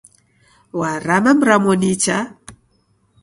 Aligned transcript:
Warama 0.79 1.31
mramo 1.39 1.71
nicha. 1.81 2.17